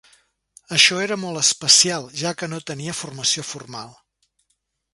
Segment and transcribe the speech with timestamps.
[0.77, 3.93] Això era molt especial, ja que no tenia formació formal.